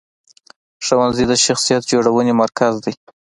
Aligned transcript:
ښوونځی 0.85 1.25
د 1.27 1.33
شخصیت 1.45 1.81
جوړونې 1.91 2.33
مرکز 2.41 2.73
دی. 2.83 2.93